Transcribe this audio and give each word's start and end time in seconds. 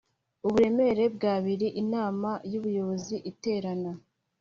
uburemere 0.45 1.03
bw 1.15 1.21
abiri 1.35 1.67
Inama 1.83 2.29
y 2.51 2.53
ubuyobozi 2.59 3.15
iterana 3.31 3.91